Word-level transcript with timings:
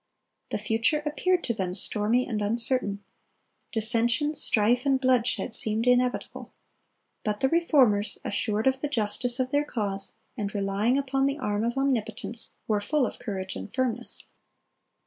The 0.49 0.57
future 0.57 1.03
appeared 1.05 1.43
to 1.43 1.53
them 1.53 1.75
stormy 1.75 2.25
and 2.25 2.41
uncertain. 2.41 3.03
Dissension, 3.71 4.33
strife, 4.33 4.83
and 4.83 4.99
bloodshed 4.99 5.53
seemed 5.53 5.85
inevitable. 5.85 6.51
But 7.23 7.39
the 7.41 7.49
Reformers, 7.49 8.17
assured 8.25 8.65
of 8.65 8.79
the 8.79 8.87
justice 8.89 9.39
of 9.39 9.51
their 9.51 9.63
cause, 9.63 10.15
and 10.35 10.55
relying 10.55 10.97
upon 10.97 11.27
the 11.27 11.37
arm 11.37 11.63
of 11.63 11.77
Omnipotence, 11.77 12.55
were 12.67 12.81
"full 12.81 13.05
of 13.05 13.19
courage 13.19 13.55
and 13.55 13.71
firmness." 13.71 14.25